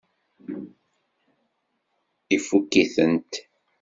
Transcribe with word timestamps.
Ifukk-itent? 2.35 3.31